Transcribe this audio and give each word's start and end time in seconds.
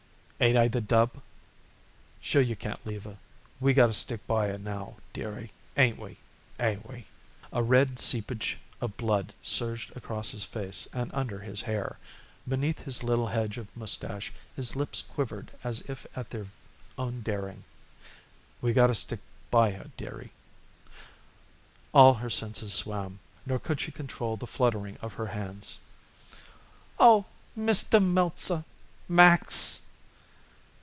"Ain't 0.43 0.57
I 0.57 0.69
the 0.69 0.81
dub? 0.81 1.21
Sure 2.19 2.41
you 2.41 2.55
can't 2.55 2.83
leave 2.83 3.03
her. 3.03 3.19
We 3.59 3.75
gotta 3.75 3.93
stick 3.93 4.25
by 4.25 4.47
her 4.47 4.57
now, 4.57 4.95
dearie. 5.13 5.51
'Ain't 5.77 5.99
we? 5.99 6.17
'Ain't 6.59 6.89
we?" 6.89 7.05
A 7.53 7.61
red 7.61 7.99
seepage 7.99 8.57
of 8.81 8.97
blood 8.97 9.35
surged 9.39 9.95
across 9.95 10.31
his 10.31 10.43
face 10.43 10.87
and 10.93 11.13
under 11.13 11.37
his 11.41 11.61
hair. 11.61 11.99
Beneath 12.47 12.79
his 12.79 13.03
little 13.03 13.27
hedge 13.27 13.59
of 13.59 13.77
mustache 13.77 14.33
his 14.55 14.75
lips 14.75 15.03
quivered 15.03 15.51
as 15.63 15.81
if 15.81 16.07
at 16.17 16.31
their 16.31 16.47
own 16.97 17.21
daring. 17.21 17.63
"We 18.61 18.73
gotta 18.73 18.95
stick 18.95 19.19
by 19.51 19.69
her, 19.73 19.91
dearie." 19.95 20.31
All 21.93 22.15
her 22.15 22.31
senses 22.31 22.73
swam, 22.73 23.19
nor 23.45 23.59
could 23.59 23.79
she 23.79 23.91
control 23.91 24.37
the 24.37 24.47
fluttering 24.47 24.97
of 25.03 25.13
her 25.13 25.27
hands. 25.27 25.77
"Oh 26.97 27.25
Mr. 27.55 28.03
Meltzer 28.03 28.65
Max!" 29.07 29.83